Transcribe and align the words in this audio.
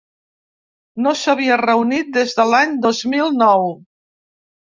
No 1.07 1.13
s’havia 1.19 1.57
reunit 1.61 2.09
des 2.15 2.33
de 2.41 2.47
l’any 2.53 2.75
dos 2.87 3.03
mil 3.13 3.31
nou. 3.45 3.71